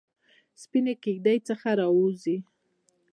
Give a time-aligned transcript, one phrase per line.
[0.61, 2.37] سپینې کیږ دۍ څخه راووزي